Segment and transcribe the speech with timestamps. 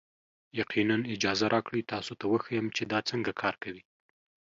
[0.59, 3.83] یقینا، اجازه راکړئ تاسو ته وښیم چې دا څنګه کار کوي.